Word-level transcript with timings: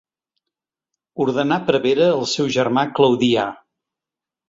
Ordenà 1.27 1.59
prevere 1.69 2.09
el 2.17 2.27
seu 2.35 2.53
germà 2.59 2.89
Claudià. 3.01 3.49